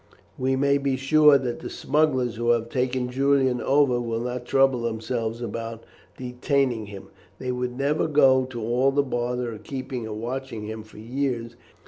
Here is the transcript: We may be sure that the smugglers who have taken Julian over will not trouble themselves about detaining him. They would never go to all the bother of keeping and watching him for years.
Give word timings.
We 0.35 0.55
may 0.55 0.79
be 0.79 0.95
sure 0.97 1.37
that 1.37 1.59
the 1.59 1.69
smugglers 1.69 2.35
who 2.37 2.49
have 2.49 2.69
taken 2.69 3.11
Julian 3.11 3.61
over 3.61 4.01
will 4.01 4.21
not 4.21 4.45
trouble 4.47 4.81
themselves 4.81 5.43
about 5.43 5.83
detaining 6.17 6.87
him. 6.87 7.09
They 7.37 7.51
would 7.51 7.77
never 7.77 8.07
go 8.07 8.45
to 8.45 8.59
all 8.63 8.89
the 8.91 9.03
bother 9.03 9.53
of 9.53 9.61
keeping 9.61 10.07
and 10.07 10.19
watching 10.19 10.63
him 10.63 10.81
for 10.81 10.97
years. 10.97 11.55